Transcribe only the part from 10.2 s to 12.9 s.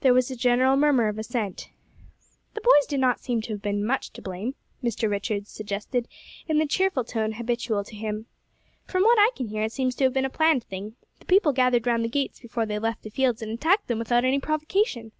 a planned thing; the people gathered round the gates before they